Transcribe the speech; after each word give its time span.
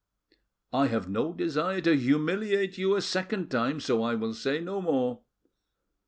I 0.73 0.87
have 0.87 1.07
no 1.11 1.31
desire 1.31 1.79
to 1.81 1.95
humiliate 1.95 2.75
you 2.75 2.95
a 2.95 3.03
second 3.03 3.51
time, 3.51 3.79
so 3.79 4.01
I 4.01 4.15
will 4.15 4.33
say 4.33 4.59
no 4.59 4.81
more. 4.81 5.21